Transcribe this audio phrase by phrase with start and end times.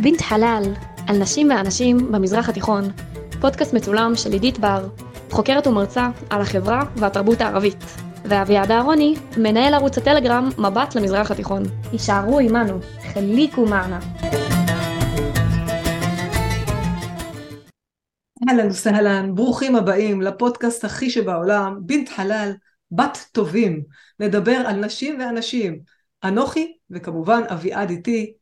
[0.00, 0.62] בינת חלל,
[1.08, 2.84] על נשים ואנשים במזרח התיכון,
[3.40, 4.88] פודקאסט מצולם של עידית בר,
[5.30, 7.84] חוקרת ומרצה על החברה והתרבות הערבית,
[8.24, 11.62] ואביעד אהרוני, מנהל ערוץ הטלגרם מבט למזרח התיכון.
[11.92, 12.78] הישארו עמנו,
[13.12, 14.00] חליקו מענה.
[18.48, 22.52] אהלן וסהלן, ברוכים הבאים לפודקאסט הכי שבעולם, בינת חלל,
[22.90, 23.82] בת טובים,
[24.20, 25.80] נדבר על נשים ואנשים.
[26.24, 28.32] אנוכי, וכמובן אביעד איתי,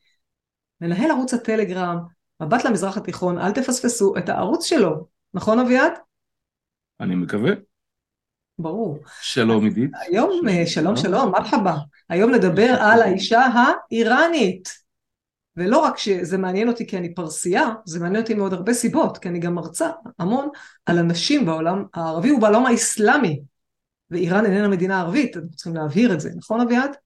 [0.80, 1.98] מנהל ערוץ הטלגרם,
[2.42, 5.92] מבט למזרח התיכון, אל תפספסו את הערוץ שלו, נכון אביעד?
[7.00, 7.52] אני מקווה.
[8.58, 8.98] ברור.
[9.20, 9.90] שלום עידית.
[9.94, 11.76] היום, שלום שלום, שלום מרחבה.
[12.08, 14.86] היום נדבר על האישה האיראנית.
[15.56, 19.28] ולא רק שזה מעניין אותי כי אני פרסייה, זה מעניין אותי מעוד הרבה סיבות, כי
[19.28, 20.48] אני גם מרצה המון
[20.86, 23.40] על אנשים בעולם הערבי ובעולם האסלאמי.
[24.10, 26.96] ואיראן איננה מדינה ערבית, אנחנו צריכים להבהיר את זה, נכון אביעד?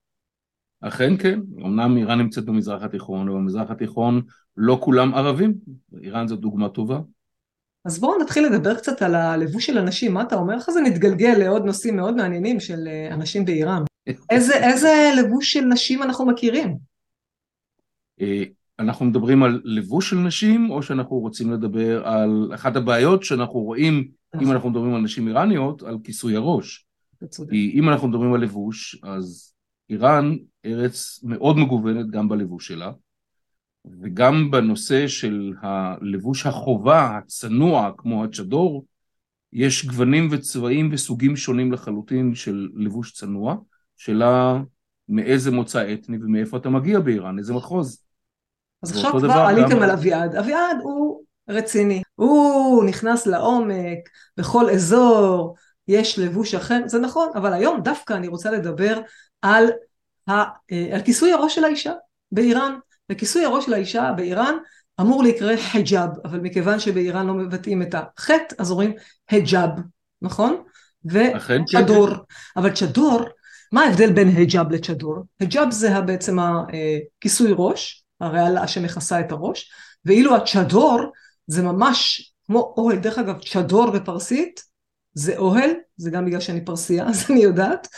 [0.80, 4.22] אכן כן, אמנם איראן נמצאת במזרח התיכון, אבל במזרח התיכון
[4.56, 5.54] לא כולם ערבים,
[6.02, 7.00] איראן זו דוגמה טובה.
[7.84, 10.54] אז בואו נתחיל לדבר קצת על הלבוש של אנשים, מה אתה אומר?
[10.54, 13.82] איך זה נתגלגל לעוד נושאים מאוד מעניינים של אה, אנשים באיראן?
[14.30, 16.76] איזה, איזה לבוש של נשים אנחנו מכירים?
[18.20, 18.42] אה,
[18.78, 23.94] אנחנו מדברים על לבוש של נשים, או שאנחנו רוצים לדבר על אחת הבעיות שאנחנו רואים,
[24.34, 24.52] אם נכון.
[24.52, 26.86] אנחנו מדברים על נשים איראניות, על כיסוי הראש.
[27.50, 29.52] כי אם אנחנו מדברים על לבוש, אז
[29.90, 32.92] איראן ארץ מאוד מגוונת גם בלבוש שלה,
[34.02, 38.84] וגם בנושא של הלבוש החובה, הצנוע, כמו הצ'דור,
[39.52, 43.56] יש גוונים וצבעים וסוגים שונים לחלוטין של לבוש צנוע,
[43.96, 44.62] שאלה
[45.08, 48.02] מאיזה מוצא אתני ומאיפה אתה מגיע באיראן, איזה מחוז.
[48.82, 49.82] אז עכשיו כבר עליתם גם...
[49.82, 50.34] על אביעד.
[50.34, 53.98] אביעד הוא רציני, הוא נכנס לעומק,
[54.36, 55.56] בכל אזור
[55.90, 59.00] יש לבוש אחר, זה נכון, אבל היום דווקא אני רוצה לדבר
[59.42, 59.70] על,
[60.28, 60.32] ה,
[60.72, 61.92] אה, על כיסוי הראש של האישה
[62.32, 62.74] באיראן.
[63.12, 64.54] וכיסוי הראש של האישה באיראן
[65.00, 68.92] אמור להיקרא חיג'אב, אבל מכיוון שבאיראן לא מבטאים את החטא, אז אומרים
[69.30, 69.70] היג'אב,
[70.22, 70.62] נכון?
[71.04, 72.08] וצ'דור.
[72.56, 73.20] אבל צ'דור,
[73.72, 75.16] מה ההבדל בין היג'אב לצ'דור?
[75.40, 79.70] היג'אב זה בעצם הכיסוי ראש, הרעלה שמכסה את הראש,
[80.04, 81.00] ואילו הצ'דור
[81.46, 84.69] זה ממש כמו אוהל, דרך אגב צ'דור בפרסית
[85.14, 87.88] זה אוהל, זה גם בגלל שאני פרסייה אז אני יודעת,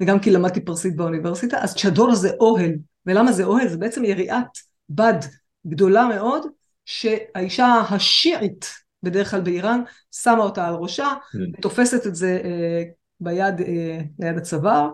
[0.00, 2.72] וגם כי למדתי פרסית באוניברסיטה, אז צ'דור זה אוהל,
[3.06, 3.68] ולמה זה אוהל?
[3.68, 5.18] זה בעצם יריעת בד
[5.66, 6.46] גדולה מאוד,
[6.84, 9.80] שהאישה השיעית בדרך כלל באיראן
[10.12, 11.60] שמה אותה על ראשה, כן.
[11.60, 12.82] תופסת את זה אה,
[13.20, 14.90] ביד, אה, ליד הצוואר,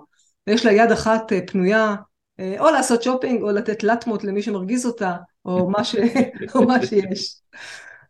[0.47, 1.95] ויש לה יד אחת אה, פנויה
[2.41, 5.97] אה, או לעשות שופינג או לתת לטמות למי שמרגיז אותה, או מה, ש...
[6.55, 7.41] או מה שיש.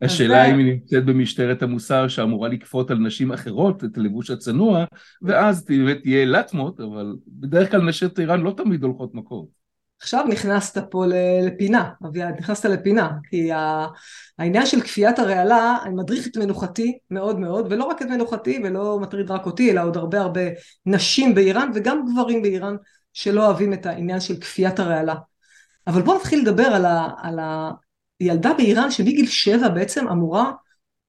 [0.02, 4.84] השאלה אם היא נמצאת במשטרת המוסר שאמורה לכפות על נשים אחרות את הלבוש הצנוע,
[5.22, 5.64] ואז
[6.02, 9.58] תהיה לטמות, אבל בדרך כלל נשות איראן לא תמיד הולכות מכות.
[10.00, 11.04] עכשיו נכנסת פה
[11.42, 13.50] לפינה, אביעד, נכנסת לפינה, כי
[14.38, 19.30] העניין של כפיית הרעלה מדריך את מנוחתי מאוד מאוד, ולא רק את מנוחתי ולא מטריד
[19.30, 20.40] רק אותי, אלא עוד הרבה הרבה
[20.86, 22.76] נשים באיראן וגם גברים באיראן
[23.12, 25.14] שלא אוהבים את העניין של כפיית הרעלה.
[25.86, 27.38] אבל בואו נתחיל לדבר על, ה, על
[28.20, 30.52] הילדה באיראן שמגיל שבע בעצם אמורה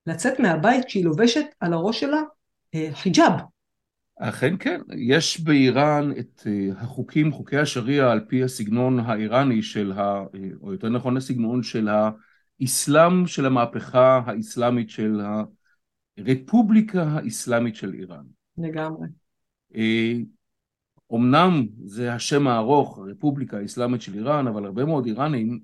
[0.05, 2.21] לצאת מהבית כשהיא לובשת על הראש שלה
[2.75, 3.33] אה, חיג'אב.
[4.19, 10.01] אכן כן, יש באיראן את אה, החוקים, חוקי השריעה על פי הסגנון האיראני של, ה,
[10.01, 11.89] אה, או יותר נכון הסגנון של
[12.61, 15.21] האסלאם של המהפכה האסלאמית של
[16.17, 18.23] הרפובליקה האסלאמית של איראן.
[18.57, 19.07] לגמרי.
[21.09, 25.59] אומנם זה השם הארוך, הרפובליקה האסלאמית של איראן, אבל הרבה מאוד איראנים,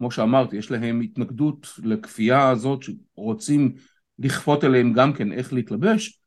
[0.00, 3.72] כמו שאמרתי, יש להם התנגדות לכפייה הזאת שרוצים
[4.18, 6.20] לכפות עליהם גם כן איך להתלבש,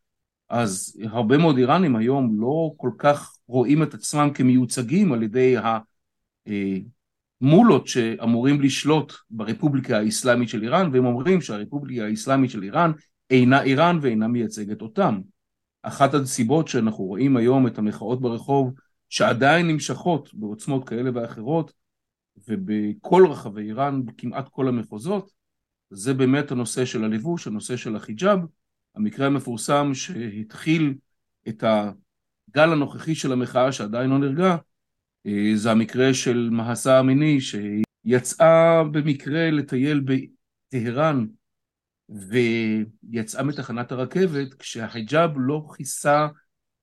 [0.50, 5.56] אז הרבה מאוד איראנים היום לא כל כך רואים את עצמם כמיוצגים על ידי
[7.42, 12.92] המולות שאמורים לשלוט ברפובליקה האסלאמית של איראן, והם אומרים שהרפובליקה האסלאמית של איראן
[13.30, 15.20] אינה איראן ואינה מייצגת אותם.
[15.84, 18.74] אחת הסיבות שאנחנו רואים היום את המחאות ברחוב
[19.10, 21.83] שעדיין נמשכות בעוצמות כאלה ואחרות
[22.48, 25.32] ובכל רחבי איראן, בכמעט כל המחוזות,
[25.90, 28.40] זה באמת הנושא של הלבוש, הנושא של החיג'אב,
[28.96, 30.94] המקרה המפורסם שהתחיל
[31.48, 34.56] את הגל הנוכחי של המחאה שעדיין לא נרגע,
[35.26, 41.26] אה, זה המקרה של מהסה אמיני שיצאה במקרה לטייל בטהרן
[42.10, 46.28] ויצאה מתחנת הרכבת כשהחיג'אב לא כיסה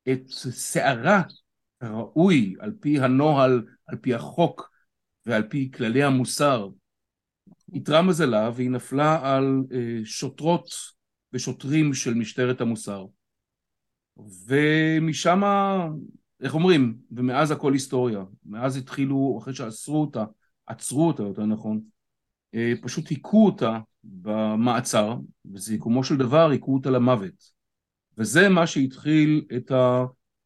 [0.09, 1.23] את שערה
[1.81, 4.71] הראוי על פי הנוהל, על פי החוק
[5.27, 6.69] ועל פי כללי המוסר.
[7.75, 10.69] איתרע מזלה והיא נפלה על אה, שוטרות
[11.33, 13.07] ושוטרים של משטרת המוסר.
[14.47, 15.43] ומשם,
[16.43, 18.25] איך אומרים, ומאז הכל היסטוריה.
[18.47, 20.25] מאז התחילו, אחרי שעצרו אותה,
[20.67, 21.81] עצרו אותה יותר נכון,
[22.55, 27.61] אה, פשוט היכו אותה במעצר, ובסיכומו של דבר היכו אותה למוות.
[28.19, 29.73] וזה מה שהתחיל את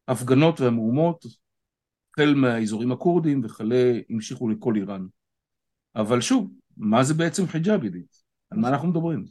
[0.07, 1.25] ההפגנות והמהומות,
[2.19, 5.05] החל מהאזורים הכורדים וכלה המשיכו לכל איראן.
[5.95, 8.17] אבל שוב, מה זה בעצם חיג'אב ידית?
[8.51, 9.25] על מה אנחנו מדברים?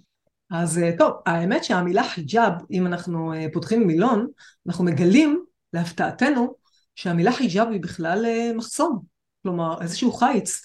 [0.50, 4.26] אז אה, טוב, האמת שהמילה חיג'אב, אם אנחנו אה, פותחים מילון,
[4.66, 6.54] אנחנו מגלים, להפתעתנו,
[6.94, 9.02] שהמילה חיג'אב היא בכלל אה, מחסום,
[9.42, 10.62] כלומר איזשהו חיץ.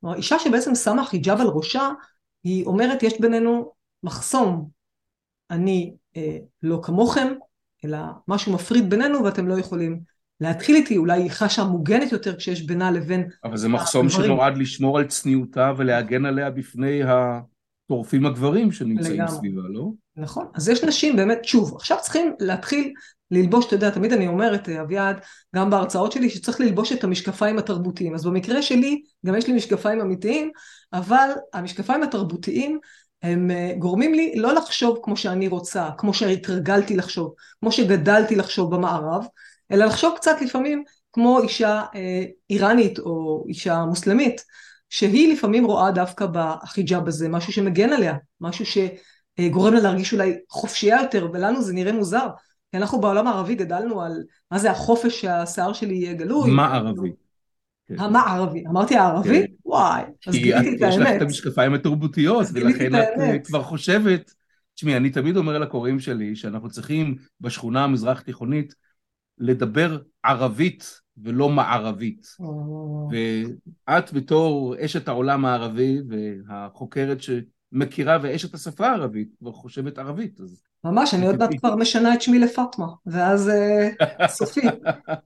[0.00, 1.88] כלומר, אישה שבעצם שמה חיג'אב על ראשה,
[2.44, 4.68] היא אומרת יש בינינו מחסום.
[5.50, 7.28] אני אה, לא כמוכם,
[7.84, 10.00] אלא משהו מפריד בינינו ואתם לא יכולים
[10.40, 13.28] להתחיל איתי, אולי היא חשה מוגנת יותר כשיש בינה לבין...
[13.44, 14.24] אבל זה מחסום הדברים.
[14.24, 19.30] שנועד לשמור על צניעותה ולהגן עליה בפני הטורפים הגברים שנמצאים לגמרי.
[19.30, 19.90] סביבה, לא?
[20.16, 20.46] נכון.
[20.54, 22.92] אז יש נשים באמת, שוב, עכשיו צריכים להתחיל
[23.30, 25.16] ללבוש, אתה יודע, תמיד אני אומרת, אה, אביעד,
[25.56, 28.14] גם בהרצאות שלי, שצריך ללבוש את המשקפיים התרבותיים.
[28.14, 30.50] אז במקרה שלי, גם יש לי משקפיים אמיתיים,
[30.92, 32.78] אבל המשקפיים התרבותיים
[33.22, 38.74] הם אה, גורמים לי לא לחשוב כמו שאני רוצה, כמו שהתרגלתי לחשוב, כמו שגדלתי לחשוב
[38.74, 39.24] במערב,
[39.72, 44.44] אלא לחשוב קצת לפעמים כמו אישה אה, איראנית או אישה מוסלמית,
[44.88, 51.02] שהיא לפעמים רואה דווקא בחיג'אב הזה משהו שמגן עליה, משהו שגורם לה להרגיש אולי חופשייה
[51.02, 52.28] יותר, ולנו זה נראה מוזר,
[52.70, 56.50] כי אנחנו בעולם הערבי גדלנו על מה זה החופש שהשיער שלי יהיה גלוי.
[56.50, 57.12] מה ערבי?
[57.88, 58.00] כן.
[58.00, 59.46] המערבי, אמרתי הערבי?
[59.46, 59.52] כן.
[59.64, 60.92] וואי, אז גיליתי את האמת.
[60.92, 64.34] יש לך את המשקפיים התרבותיות, ולכן את אה, כבר חושבת,
[64.74, 68.74] תשמעי, אני תמיד אומר לקוראים שלי שאנחנו צריכים בשכונה המזרח תיכונית
[69.40, 72.26] לדבר ערבית ולא מערבית.
[73.10, 81.14] ואת בתור אשת העולם הערבי והחוקרת שמכירה ואשת השפה הערבית כבר חושבת ערבית, אז ממש,
[81.14, 83.88] אני עוד מעט כבר משנה את שמי לפטמה, ואז אה,
[84.28, 84.60] סופי.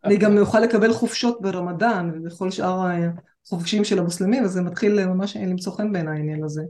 [0.05, 2.87] אני גם אוכל לקבל חופשות ברמדאן ובכל שאר
[3.47, 6.63] החופשים של המוסלמים, וזה מתחיל ממש למצוא חן בעיניי העניין הזה.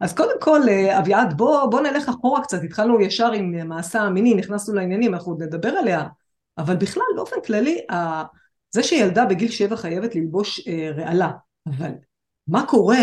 [0.00, 4.34] אז קודם כל, אה, אביעד, בוא, בוא נלך אחורה קצת, התחלנו ישר עם מעשה המיני,
[4.34, 6.06] נכנסנו לעניינים, אנחנו עוד נדבר עליה,
[6.58, 7.80] אבל בכלל, באופן כללי,
[8.70, 11.30] זה שילדה בגיל שבע חייבת ללבוש אה, רעלה,
[11.66, 11.90] אבל
[12.46, 13.02] מה קורה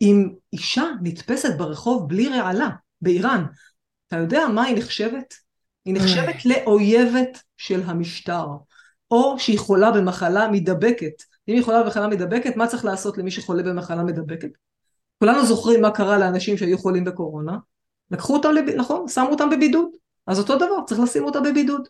[0.00, 2.68] אם אישה נתפסת ברחוב בלי רעלה
[3.00, 3.44] באיראן?
[4.08, 5.34] אתה יודע מה היא נחשבת?
[5.84, 8.46] היא נחשבת לאויבת של המשטר,
[9.10, 11.22] או שהיא חולה במחלה מידבקת.
[11.48, 14.50] אם היא חולה במחלה מידבקת, מה צריך לעשות למי שחולה במחלה מידבקת?
[15.18, 17.56] כולנו זוכרים מה קרה לאנשים שהיו חולים בקורונה,
[18.10, 18.64] לקחו אותם, לב...
[18.76, 19.08] נכון?
[19.08, 19.88] שמו אותם בבידוד.
[20.26, 21.88] אז אותו דבר, צריך לשים אותם בבידוד.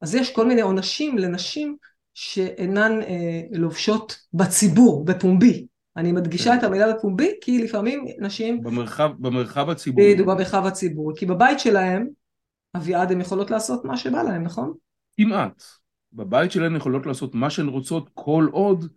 [0.00, 1.76] אז יש כל מיני עונשים לנשים
[2.14, 5.66] שאינן אה, לובשות בציבור, בפומבי.
[5.96, 8.62] אני מדגישה את המילה בפומבי, כי לפעמים נשים...
[8.62, 10.12] במרחב, במרחב הציבורי.
[10.12, 11.14] בדיוק, במרחב הציבורי.
[11.16, 12.06] כי בבית שלהם,
[12.76, 14.72] אביעד, הן יכולות לעשות מה שבא להם, נכון?
[15.16, 15.62] כמעט.
[16.12, 18.88] בבית שלהן יכולות לעשות מה שהן רוצות כל עוד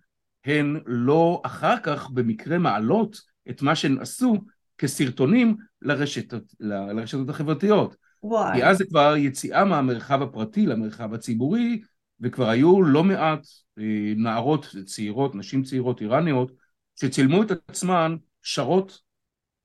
[0.45, 3.18] הן לא אחר כך במקרה מעלות
[3.50, 4.38] את מה שהן עשו
[4.77, 7.95] כסרטונים לרשתות, לרשתות החברתיות.
[8.24, 8.56] וואי.
[8.56, 11.82] כי אז זה כבר יציאה מהמרחב הפרטי למרחב הציבורי,
[12.20, 13.48] וכבר היו לא מעט
[13.80, 16.52] אה, נערות צעירות, נשים צעירות איראניות,
[16.96, 19.00] שצילמו את עצמן שרות,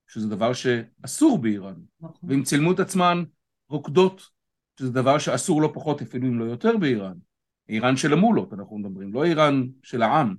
[0.07, 2.31] שזה דבר שאסור באיראן, נכון.
[2.31, 3.25] והם צילמו את עצמן
[3.69, 4.23] רוקדות,
[4.79, 7.15] שזה דבר שאסור לא פחות אפילו אם לא יותר באיראן.
[7.69, 10.35] איראן של המולות אנחנו מדברים, לא איראן של העם.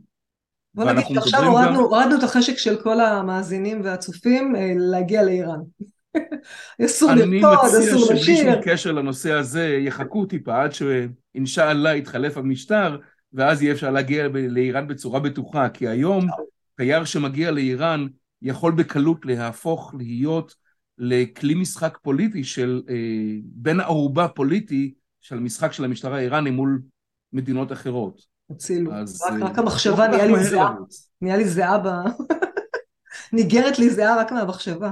[0.74, 1.76] בוא נגיד שעכשיו הורדנו, גם...
[1.76, 5.60] הורדנו את החשק של כל המאזינים והצופים אה, להגיע לאיראן.
[6.86, 8.02] אסור לרקוד, אסור לשיר.
[8.10, 12.98] אני מציע שבלי שום קשר לנושא הזה יחכו טיפה עד שאינשאללה יתחלף המשטר
[13.34, 16.28] ואז יהיה אפשר להגיע לאיראן בצורה בטוחה כי היום
[16.76, 18.08] תייר שמגיע לאיראן
[18.42, 20.56] יכול בקלות להפוך להיות
[20.98, 22.96] לכלי משחק פוליטי של אה,
[23.44, 26.82] בן ערובה פוליטי של משחק של המשטרה האיראני מול
[27.34, 28.22] מדינות אחרות.
[28.52, 28.94] הצילו.
[28.94, 30.76] אז, רק, רק אה, המחשבה נהיה לי זהה,
[31.22, 31.88] נהיה לי זהה ב...
[33.34, 34.92] ניגרת לי זהה רק מהמחשבה.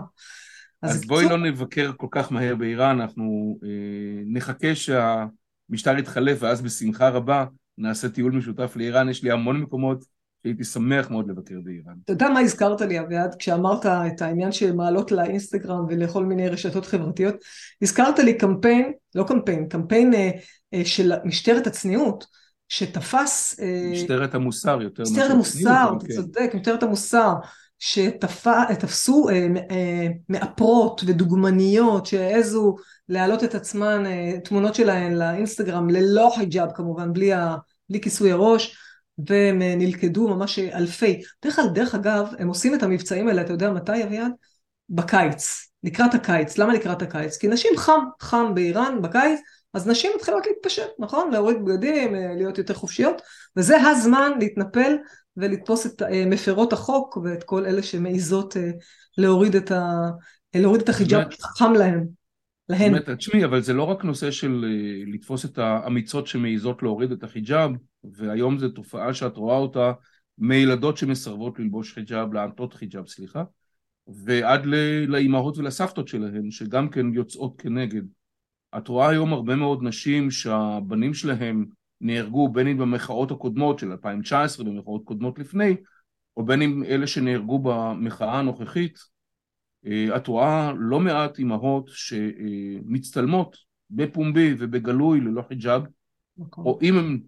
[0.86, 6.62] אז, אז בואי לא נבקר כל כך מהר באיראן, אנחנו אה, נחכה שהמשטר יתחלף ואז
[6.62, 7.46] בשמחה רבה
[7.78, 10.06] נעשה טיול משותף לאיראן, יש לי המון מקומות
[10.46, 11.94] הייתי שמח מאוד לבקר באיראן.
[12.04, 16.86] אתה יודע מה הזכרת לי אביעד כשאמרת את העניין של מעלות לאינסטגרם ולכל מיני רשתות
[16.86, 17.36] חברתיות?
[17.82, 20.30] הזכרת לי קמפיין, לא קמפיין, קמפיין אה,
[20.74, 22.26] אה, של משטרת הצניעות
[22.70, 23.60] שתפס...
[23.60, 25.04] אה, משטרת המוסר יותר.
[25.04, 26.14] משטרת המוסר, אתה כן.
[26.14, 27.34] צודק, משטרת המוסר.
[27.80, 32.76] שתפסו אה, אה, מאפרות ודוגמניות שהעזו
[33.10, 37.56] להעלות את עצמן, אה, תמונות שלהן לאינסטגרם ללא חיג'אב כמובן, בלי, ה,
[37.90, 38.78] בלי כיסוי הראש,
[39.18, 41.22] והם אה, נלכדו ממש אלפי.
[41.46, 44.32] דרך דרך אגב, הם עושים את המבצעים האלה, אתה יודע מתי אביעד?
[44.90, 46.58] בקיץ, לקראת הקיץ.
[46.58, 47.38] למה לקראת הקיץ?
[47.38, 49.40] כי נשים חם, חם באיראן בקיץ,
[49.74, 51.32] אז נשים מתחילות להתפשט, נכון?
[51.32, 53.22] להוריד בגדים, אה, להיות יותר חופשיות,
[53.58, 54.96] וזה הזמן להתנפל
[55.38, 58.72] ולתפוס את אה, מפרות החוק ואת כל אלה שמעיזות אה,
[59.18, 59.92] להוריד את, ה...
[60.56, 62.06] להוריד את החיג'אב שחם להם.
[62.70, 62.92] להן.
[62.92, 64.66] באמת, תשמעי, אבל זה לא רק נושא של
[65.08, 67.72] לתפוס את האמיצות שמעיזות להוריד את החיג'אב,
[68.04, 69.92] והיום זו תופעה שאת רואה אותה
[70.38, 73.44] מילדות שמסרבות ללבוש חיג'אב, לעטות חיג'אב, סליחה,
[74.08, 74.66] ועד
[75.08, 78.04] לאימהות ולסבתות שלהן, שגם כן יוצאות כנגד.
[78.78, 81.66] את רואה היום הרבה מאוד נשים שהבנים שלהם
[82.06, 85.76] נהרגו בין אם במחאות הקודמות של 2019 במחאות קודמות לפני,
[86.38, 89.00] או בין אם אלה שנהרגו במחאה הנוכחית.
[89.86, 93.58] אה, את רואה לא מעט אימהות שמצטלמות
[93.90, 95.84] בפומבי ובגלוי ללא חיג'אב,
[96.38, 96.66] נכון.
[96.66, 97.20] או אם הן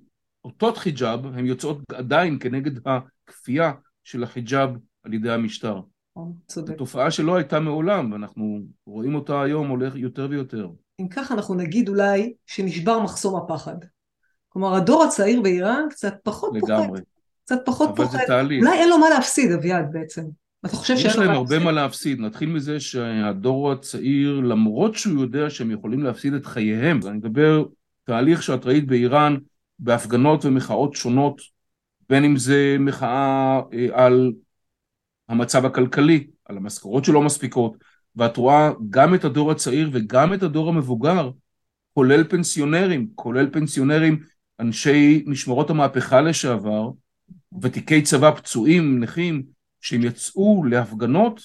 [0.41, 3.71] עוטות חיג'אב, הן יוצאות עדיין כנגד הכפייה
[4.03, 4.69] של החיג'אב
[5.03, 5.81] על ידי המשטר.
[6.15, 6.71] נכון, צודק.
[6.71, 10.69] זו תופעה שלא הייתה מעולם, ואנחנו רואים אותה היום הולך יותר ויותר.
[10.99, 13.75] אם ככה אנחנו נגיד אולי שנשבר מחסום הפחד.
[14.57, 16.87] כלומר הדור הצעיר באיראן קצת פחות לגמרי.
[16.87, 17.01] פוחד.
[17.45, 18.17] קצת פחות אבל פוחד.
[18.17, 18.65] זה תהליך.
[18.65, 20.21] אולי אין לו מה להפסיד אביעד בעצם.
[20.65, 21.43] אתה חושב שאין לו מה להפסיד?
[21.43, 22.19] יש להם הרבה מה להפסיד.
[22.19, 27.63] נתחיל מזה שהדור הצעיר למרות שהוא יודע שהם יכולים להפסיד את חייהם, ואני מדבר
[28.03, 29.37] תהליך שאת ראית באיראן
[29.79, 31.41] בהפגנות ומחאות שונות,
[32.09, 34.31] בין אם זה מחאה אה, על
[35.29, 37.77] המצב הכלכלי, על המשכורות שלא מספיקות,
[38.15, 41.29] ואת רואה גם את הדור הצעיר וגם את הדור המבוגר,
[41.93, 44.19] כולל פנסיונרים, כולל פנסיונרים,
[44.59, 46.89] אנשי משמרות המהפכה לשעבר,
[47.61, 49.43] ותיקי צבא פצועים, נכים,
[49.81, 51.41] שהם יצאו להפגנות,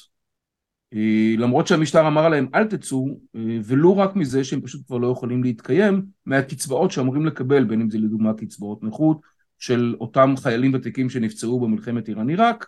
[0.94, 5.12] אה, למרות שהמשטר אמר עליהם אל תצאו, אה, ולו רק מזה שהם פשוט כבר לא
[5.12, 9.20] יכולים להתקיים מהקצבאות שאמורים לקבל, בין אם זה לדוגמה קצבאות נכות
[9.58, 12.66] של אותם חיילים ותיקים שנפצעו במלחמת איראן עיראק,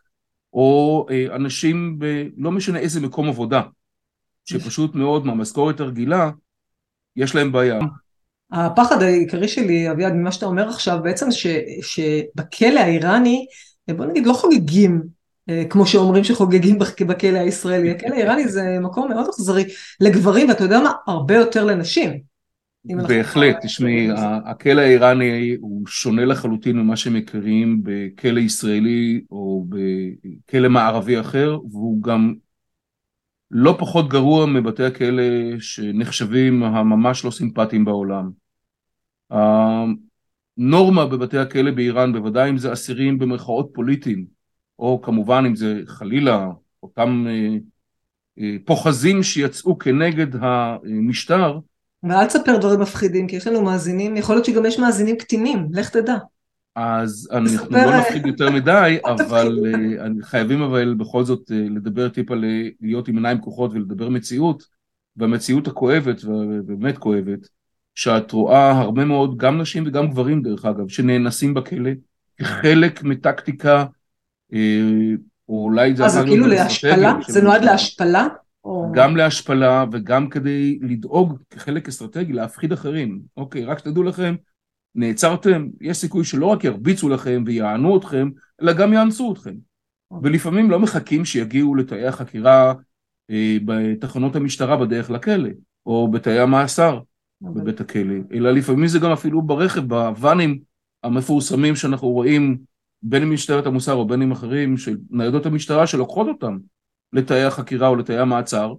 [0.52, 2.28] או אה, אנשים ב...
[2.36, 3.62] לא משנה איזה מקום עבודה,
[4.44, 6.30] שפשוט מאוד מהמשכורת הרגילה
[7.16, 7.78] יש להם בעיה.
[8.54, 11.46] הפחד העיקרי שלי, אביעד, ממה שאתה אומר עכשיו, בעצם ש,
[11.82, 13.46] שבכלא האיראני,
[13.88, 15.02] בוא נגיד, לא חוגגים,
[15.48, 17.90] אה, כמו שאומרים שחוגגים בכלא הישראלי.
[17.90, 19.64] הכלא האיראני זה מקום מאוד אכזרי
[20.00, 20.92] לגברים, ואתה יודע מה?
[21.06, 22.34] הרבה יותר לנשים.
[22.84, 24.08] בהחלט, תשמעי,
[24.44, 32.34] הכלא האיראני הוא שונה לחלוטין ממה שמכירים בכלא ישראלי או בכלא מערבי אחר, והוא גם
[33.50, 35.22] לא פחות גרוע מבתי הכלא
[35.60, 38.43] שנחשבים הממש לא סימפטיים בעולם.
[39.30, 44.26] הנורמה בבתי הכלא באיראן, בוודאי אם זה אסירים במרכאות פוליטיים,
[44.78, 46.48] או כמובן אם זה חלילה
[46.82, 47.56] אותם אה,
[48.38, 51.58] אה, פוחזים שיצאו כנגד המשטר.
[52.02, 55.90] ואל תספר דברים מפחידים, כי יש לנו מאזינים, יכול להיות שגם יש מאזינים קטינים, לך
[55.90, 56.16] תדע.
[56.74, 62.34] אז אנחנו לא נפחיד יותר מדי, אבל אה, חייבים אבל בכל זאת אה, לדבר טיפה
[62.80, 64.62] להיות עם עיניים פקוחות ולדבר מציאות,
[65.16, 67.48] והמציאות הכואבת, ובאמת כואבת,
[67.94, 71.90] שאת רואה הרבה מאוד, גם נשים וגם גברים דרך אגב, שנאנסים בכלא,
[72.36, 73.84] כחלק מטקטיקה,
[74.52, 74.80] אה,
[75.48, 76.04] או אולי זה...
[76.04, 77.14] אז זה כאילו להשפלה?
[77.28, 78.26] זה נועד להשפלה?
[78.92, 83.20] גם להשפלה וגם כדי לדאוג כחלק אסטרטגי להפחיד אחרים.
[83.36, 84.34] אוקיי, רק שתדעו לכם,
[84.94, 88.28] נעצרתם, יש סיכוי שלא רק ירביצו לכם ויענו אתכם,
[88.62, 89.54] אלא גם יאנסו אתכם.
[90.22, 92.74] ולפעמים לא מחכים שיגיעו לתאי החקירה
[93.30, 95.48] אה, בתחנות המשטרה בדרך לכלא,
[95.86, 97.00] או בתאי המאסר
[97.42, 100.58] בבית הכלא, אלא לפעמים זה גם אפילו ברכב, בוואנים
[101.02, 102.58] המפורסמים שאנחנו רואים,
[103.02, 106.58] בין אם משטרת המוסר או בין אם אחרים, של ניידות המשטרה שלוקחות אותם
[107.12, 108.72] לתאי החקירה או לתאי המעצר,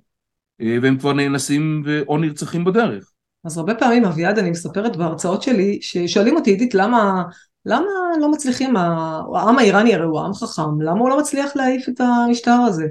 [0.61, 3.11] אה, והם כבר נאנסים או נרצחים בדרך.
[3.43, 7.23] אז הרבה פעמים אביעד אני מספרת בהרצאות שלי ששואלים אותי עידית למה
[7.65, 7.85] למה
[8.21, 12.51] לא מצליחים, העם האיראני הרי הוא עם חכם, למה הוא לא מצליח להעיף את המשטר
[12.67, 12.85] הזה?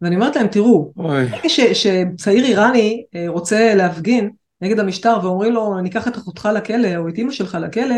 [0.00, 0.92] ואני אומרת להם תראו,
[1.42, 4.30] כשצעיר איראני אה, רוצה להפגין
[4.64, 7.96] נגד המשטר ואומרים לו ניקח את אחותך לכלא או את אימא שלך לכלא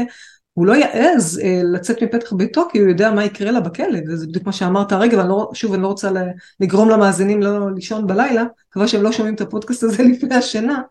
[0.53, 3.99] הוא לא יעז אה, לצאת מפתח ביתו כי הוא יודע מה יקרה לה בכלא.
[4.09, 6.11] וזה בדיוק מה שאמרת הרגע ושוב אני לא רוצה
[6.61, 10.83] לגרום למאזינים לא לישון בלילה, מקווה שהם לא שומעים את הפודקאסט הזה לפני השינה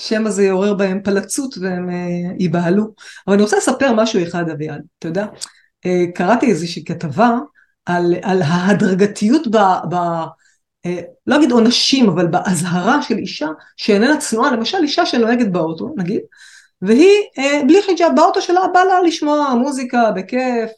[0.00, 2.94] שמא זה יעורר בהם פלצות והם אה, ייבהלו.
[3.26, 5.26] אבל אני רוצה לספר משהו אחד אביעד, אתה יודע,
[5.86, 7.38] אה, קראתי איזושהי כתבה
[7.86, 9.56] על, על ההדרגתיות ב...
[9.90, 9.96] ב
[11.26, 16.20] לא אגיד עונשים, אבל באזהרה של אישה שאיננה צנועה, למשל אישה שנוהגת באוטו, נגיד,
[16.82, 17.20] והיא
[17.66, 20.70] בלי חיג'אב, באוטו שלה בא לה לשמוע מוזיקה בכיף,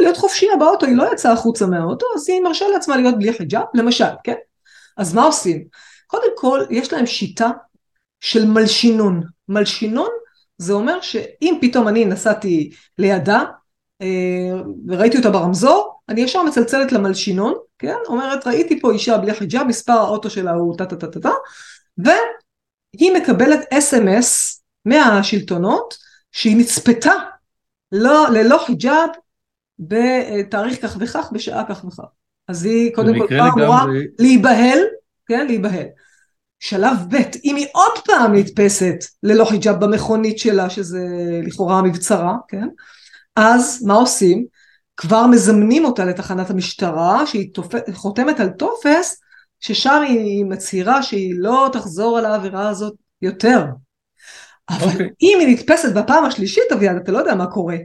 [0.00, 3.64] להיות חופשייה באוטו, היא לא יצאה החוצה מהאוטו, אז היא מרשה לעצמה להיות בלי חיג'אב,
[3.74, 4.34] למשל, כן?
[4.96, 5.64] אז מה עושים?
[6.06, 7.50] קודם כל, יש להם שיטה
[8.20, 9.22] של מלשינון.
[9.48, 10.08] מלשינון
[10.58, 13.42] זה אומר שאם פתאום אני נסעתי לידה
[14.02, 17.96] אה, וראיתי אותה ברמזור, אני ישר מצלצלת למלשינון, כן?
[18.06, 21.30] אומרת ראיתי פה אישה בלי חיג'אב, מספר האוטו שלה הוא טה טה טה טה טה,
[21.98, 25.94] והיא מקבלת אס.אם.אס מהשלטונות
[26.32, 27.12] שהיא נצפתה
[27.92, 29.08] לא, ללא חיג'אב
[29.78, 32.04] בתאריך כך וכך בשעה כך וכך.
[32.48, 33.84] אז היא קודם כל כבר אמורה
[34.18, 34.78] להיבהל,
[35.26, 35.86] כן, להיבהל.
[36.60, 41.00] שלב ב', אם היא עוד פעם נתפסת ללא חיג'אב במכונית שלה, שזה
[41.42, 42.68] לכאורה מבצרה, כן?
[43.36, 44.46] אז מה עושים?
[45.00, 47.74] כבר מזמנים אותה לתחנת המשטרה, שהיא תופ...
[47.92, 49.20] חותמת על טופס,
[49.60, 53.64] ששם היא מצהירה שהיא לא תחזור על העבירה הזאת יותר.
[54.68, 54.92] אבל okay.
[54.92, 55.10] אוקיי.
[55.22, 57.76] אם היא נתפסת בפעם השלישית, אביעד, אתה לא יודע מה קורה.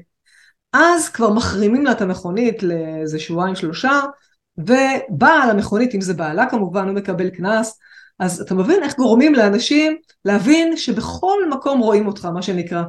[0.73, 4.01] אז כבר מחרימים לה את המכונית לאיזה שבועיים שלושה,
[4.57, 7.79] ובעל המכונית, אם זה בעלה כמובן, הוא מקבל קנס.
[8.19, 12.83] אז אתה מבין איך גורמים לאנשים להבין שבכל מקום רואים אותך, מה שנקרא.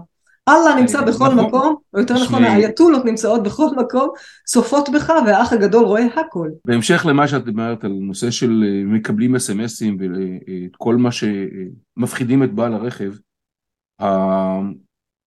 [0.49, 4.11] אללה נמצא בכל נכון, מקום, או יותר נכון האייתולות נמצאות בכל מקום,
[4.45, 6.49] צופות בך והאח הגדול רואה הכל.
[6.65, 12.53] בהמשך למה שאת אומרת על נושא של אה, מקבלים אס.אם.אסים ואת כל מה שמפחידים את
[12.55, 13.12] בעל הרכב,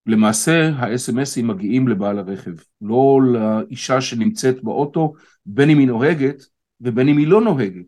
[0.05, 5.13] למעשה האס.אם.אסים מגיעים לבעל הרכב, לא לאישה שנמצאת באוטו,
[5.45, 6.43] בין אם היא נוהגת
[6.81, 7.85] ובין אם היא לא נוהגת.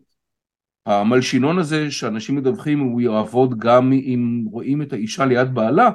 [0.86, 5.90] המלשינון הזה שאנשים מדווחים הוא יעבוד גם אם רואים את האישה ליד בעלה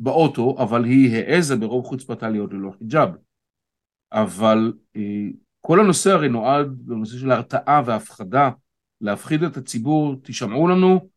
[0.00, 3.10] באוטו, אבל היא העזה ברוב חוצפתה להיות ללא חיג'אב.
[4.12, 5.28] אבל אה,
[5.60, 8.50] כל הנושא הרי נועד לנושא של הרתעה והפחדה,
[9.00, 11.08] להפחיד את הציבור, תשמעו לנו,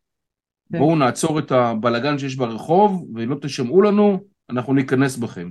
[0.72, 0.78] כן.
[0.78, 5.50] בואו נעצור את הבלגן שיש ברחוב, ולא תשמעו לנו, אנחנו ניכנס בכם.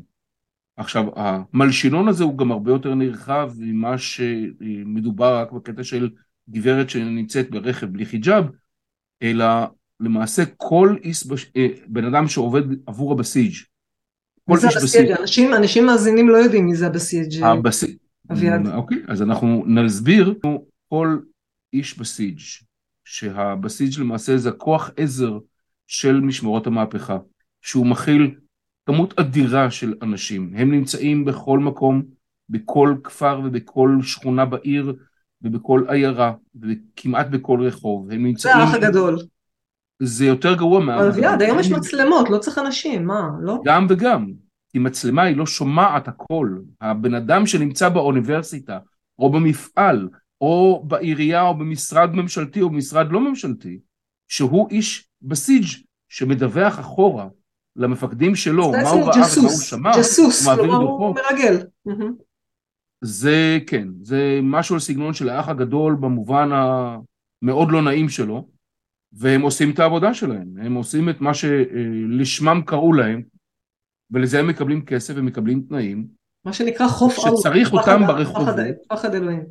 [0.78, 6.10] עכשיו, המלשינון הזה הוא גם הרבה יותר נרחב ממה שמדובר רק בקטע של
[6.50, 8.46] גברת שנמצאת ברכב בלי חיג'אב,
[9.22, 9.46] אלא
[10.04, 13.54] למעשה כל איס, אה, בן אדם שעובד עבור הבסיג'.
[14.48, 15.12] מי זה הבסיג'?
[15.12, 17.44] אנשים, אנשים מאזינים לא יודעים מי זה הבסיג'.
[17.44, 17.98] הבסיג'.
[18.32, 18.68] אביעד.
[18.68, 20.34] אוקיי, אז אנחנו נסביר
[20.90, 21.18] כל
[21.74, 22.40] איש בסיג',
[23.06, 25.40] שהבסיג' למעשה זה הכוח עזר
[25.88, 27.18] של משמרות המהפכה,
[27.62, 28.36] שהוא מכיל
[28.86, 30.54] כמות אדירה של אנשים.
[30.56, 32.04] הם נמצאים בכל מקום,
[32.50, 34.94] בכל כפר ובכל שכונה בעיר
[35.42, 38.12] ובכל עיירה וכמעט בכל רחוב.
[38.12, 38.54] הם נמצאים...
[38.54, 39.20] זה האח הגדול.
[40.04, 40.96] זה יותר גרוע מה...
[40.96, 43.62] אבל אביעד, היום יש מצלמות, לא צריך אנשים, מה, לא?
[43.66, 44.26] גם וגם.
[44.72, 46.58] כי מצלמה היא לא שומעת הכל.
[46.82, 48.80] הבן אדם שנמצא באוניברסיטה,
[49.20, 50.10] או במפעל,
[50.42, 53.80] או בעירייה, או במשרד ממשלתי, או במשרד לא ממשלתי,
[54.28, 55.66] שהוא איש בסיג'
[56.10, 57.28] שמדווח אחורה
[57.76, 61.58] למפקדים שלו, מה הוא ראה ומה הוא שמע, ג'סוס, כלומר הוא מרגל.
[63.02, 68.48] זה כן, זה משהו על סגנון של האח הגדול במובן המאוד לא נעים שלו,
[69.14, 73.22] והם עושים את העבודה שלהם, הם עושים את מה שלשמם קראו להם,
[74.12, 76.08] ולזה הם מקבלים כסף ומקבלים תנאים.
[76.46, 77.40] מה שנקרא חוף ארוך.
[77.40, 78.56] כשצריך אותם ברחובות.
[78.90, 79.44] פחד אלוהים.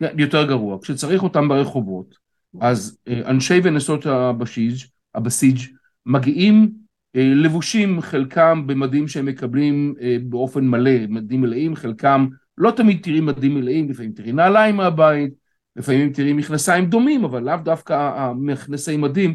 [0.00, 2.14] יותר גרוע, כשצריך אותם ברחובות,
[2.60, 4.76] אז אה, אנשי ונשות הבסיג',
[5.14, 5.58] הבסיג'
[6.06, 6.72] מגיעים
[7.16, 12.26] אה, לבושים חלקם במדים שהם מקבלים אה, באופן מלא, מדים מלאים, חלקם
[12.58, 15.32] לא תמיד תראי מדים מלאים, לפעמים תראי נעליים מהבית,
[15.76, 19.34] לפעמים תראי מכנסיים דומים, אבל לאו דווקא המכנסי מדים.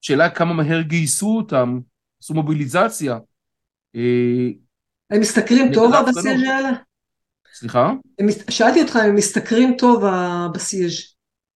[0.00, 1.78] שאלה כמה מהר גייסו אותם,
[2.22, 3.18] עשו מוביליזציה.
[3.96, 4.48] אה,
[5.10, 6.70] הם משתכרים טוב הבסיאז' האלה?
[7.54, 7.92] סליחה?
[8.50, 10.92] שאלתי אותך אם הם משתכרים טוב הבסיאז'.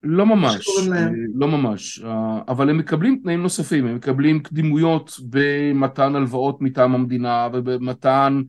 [0.03, 6.16] לא ממש, אה, לא ממש, אה, אבל הם מקבלים תנאים נוספים, הם מקבלים קדימויות במתן
[6.16, 8.42] הלוואות מטעם המדינה ובמתן,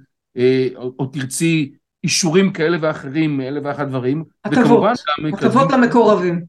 [1.00, 1.74] או תרצי,
[2.06, 4.24] אישורים כאלה ואחרים מאלה ואחת דברים.
[4.46, 4.90] הטבות,
[5.34, 6.46] הטבות למקורבים.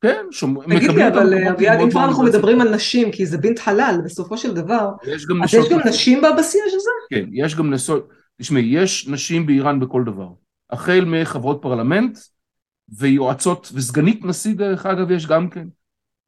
[0.00, 0.78] כן, שומעים.
[0.78, 4.38] תגיד לי, אבל אביעד, אם כבר אנחנו מדברים על נשים, כי זה בינט חלל בסופו
[4.38, 6.90] של דבר, יש גם אז יש גם נשים בבסיס הזה?
[7.10, 8.08] כן, יש גם נשות,
[8.40, 10.28] תשמעי, יש נשים באיראן בכל דבר.
[10.70, 12.18] החל מחברות פרלמנט
[12.98, 15.66] ויועצות וסגנית נשיא דרך אגב יש גם כן.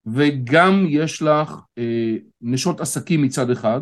[0.07, 3.81] וגם יש לך אה, נשות עסקים מצד אחד,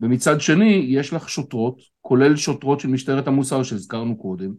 [0.00, 4.50] ומצד שני יש לך שוטרות, כולל שוטרות של משטרת המוסר שהזכרנו קודם,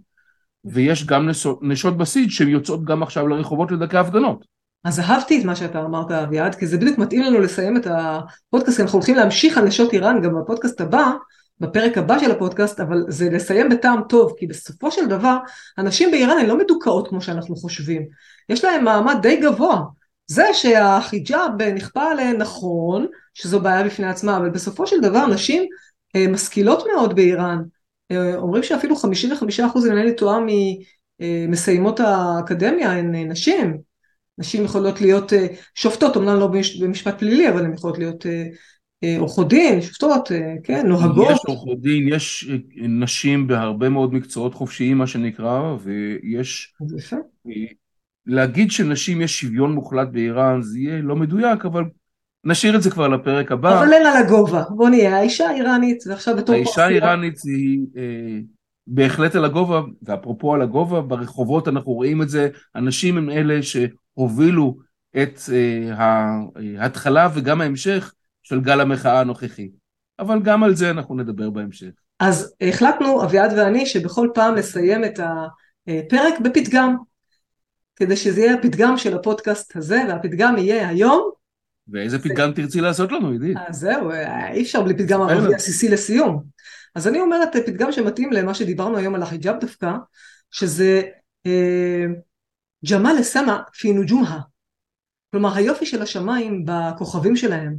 [0.65, 1.30] ויש גם
[1.62, 4.45] נשות בסיד שהן יוצאות גם עכשיו לרחובות לדכא הפגנות.
[4.84, 8.80] אז אהבתי את מה שאתה אמרת אביעד, כי זה בדיוק מתאים לנו לסיים את הפודקאסט,
[8.80, 11.12] אנחנו הולכים להמשיך על נשות איראן גם בפודקאסט הבא,
[11.60, 15.38] בפרק הבא של הפודקאסט, אבל זה לסיים בטעם טוב, כי בסופו של דבר,
[15.78, 18.06] הנשים באיראן הן לא מדוכאות כמו שאנחנו חושבים.
[18.50, 19.82] יש להן מעמד די גבוה.
[20.28, 25.64] זה שהחיג'אב נכפה עליהן נכון, שזו בעיה בפני עצמה, אבל בסופו של דבר נשים
[26.16, 27.62] אה, משכילות מאוד באיראן.
[28.12, 29.00] אה, אומרים שאפילו 55%
[29.88, 30.40] אם אינני טועה
[31.20, 33.78] ממסיימות האקדמיה הן אה, נשים.
[34.38, 35.34] נשים יכולות להיות
[35.76, 36.48] שופטות, אמנם לא
[36.82, 38.26] במשפט פלילי, אבל הן יכולות להיות
[39.20, 40.32] עורכות דין, שופטות,
[40.64, 41.32] כן, נוהגות.
[41.32, 46.74] יש עורכות דין, יש נשים בהרבה מאוד מקצועות חופשיים, מה שנקרא, ויש...
[48.28, 51.84] להגיד שנשים יש שוויון מוחלט באיראן, זה יהיה לא מדויק, אבל
[52.44, 53.80] נשאיר את זה כבר לפרק הבא.
[53.80, 58.40] אבל אין על הגובה, בוא נהיה, האישה האיראנית, ועכשיו בתור האישה האיראנית היא אה,
[58.88, 64.78] בהחלט על הגובה, ואפרופו על הגובה, ברחובות אנחנו רואים את זה, אנשים הם אלה שהובילו
[65.24, 65.96] את אה,
[66.78, 69.70] ההתחלה וגם ההמשך של גל המחאה הנוכחי.
[70.20, 71.90] אבל גם על זה אנחנו נדבר בהמשך.
[72.20, 75.20] אז החלטנו, אביעד ואני, שבכל פעם נסיים את
[75.88, 76.96] הפרק בפתגם,
[77.96, 81.32] כדי שזה יהיה הפתגם של הפודקאסט הזה, והפתגם יהיה היום.
[81.88, 83.58] ואיזה פתגם תרצי לעשות לנו, עידית?
[83.68, 84.12] אז זהו,
[84.54, 86.44] אי אפשר בלי פתגם ערבי עסיסי לסיום.
[86.96, 89.92] אז אני אומרת פתגם שמתאים למה שדיברנו היום על החיג'אב דווקא,
[90.52, 91.02] שזה
[91.46, 92.06] אה,
[92.92, 94.40] ג'מאל א-סמא פי נוג'ומהה.
[95.32, 97.76] כלומר היופי של השמיים בכוכבים שלהם,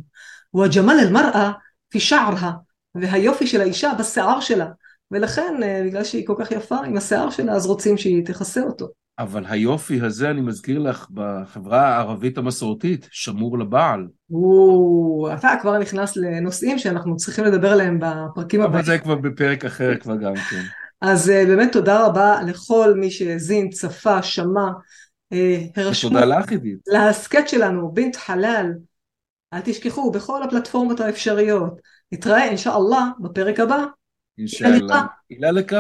[0.51, 1.53] הוא הג'מאל אל-מראה
[1.89, 2.53] פי שערה,
[2.95, 4.67] והיופי של האישה בשיער שלה.
[5.11, 8.89] ולכן, אה, בגלל שהיא כל כך יפה עם השיער שלה, אז רוצים שהיא תכסה אותו.
[9.19, 14.07] אבל היופי הזה, אני מזכיר לך, בחברה הערבית המסורתית, שמור לבעל.
[14.33, 18.75] או, אתה כבר נכנס לנושאים שאנחנו צריכים לדבר עליהם בפרקים הבאים.
[18.75, 20.63] אבל זה כבר בפרק אחר כבר גם כן.
[21.01, 24.69] אז אה, באמת תודה רבה לכל מי שהאזין, צפה, שמע,
[25.33, 26.11] אה, הרשמו.
[26.11, 26.79] תודה לך עידית.
[26.87, 28.73] להסכת שלנו, בינת חלל.
[29.53, 31.81] אל תשכחו, בכל הפלטפורמות האפשריות.
[32.13, 33.85] נתראה אינשאללה בפרק הבא.
[34.39, 35.03] אינשאללה.
[35.31, 35.77] אילה לך.